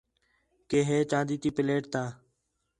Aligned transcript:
کہ 0.69 0.79
ہے 0.87 0.97
چاندی 1.09 1.35
تی 1.41 1.49
پلیٹ 1.55 1.83
تا 1.93 2.03